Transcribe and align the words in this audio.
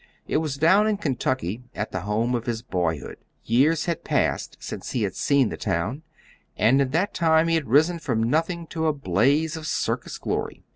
It 0.27 0.37
was 0.37 0.57
down 0.57 0.87
in 0.87 0.97
Kentucky, 0.97 1.61
at 1.75 1.91
the 1.91 1.99
home 1.99 2.33
of 2.33 2.47
his 2.47 2.63
boyhood. 2.63 3.17
Years 3.43 3.85
had 3.85 4.03
passed 4.03 4.57
since 4.59 4.93
he 4.93 5.03
had 5.03 5.13
seen 5.15 5.49
the 5.49 5.57
town, 5.57 6.01
and 6.57 6.81
in 6.81 6.89
that 6.89 7.13
time 7.13 7.47
he 7.47 7.53
had 7.53 7.69
risen 7.69 7.99
from 7.99 8.23
nothing 8.23 8.65
to 8.71 8.87
a 8.87 8.93
blaze 8.93 9.55
of 9.55 9.67
circus 9.67 10.17
glory. 10.17 10.63